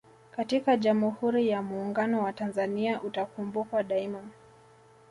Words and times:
katika 0.31 0.77
Jamuhuri 0.77 1.47
ya 1.49 1.61
Muuunguno 1.61 2.23
wa 2.23 2.33
Tanzania 2.33 3.01
utakumbukwa 3.01 3.83
daima 3.83 4.23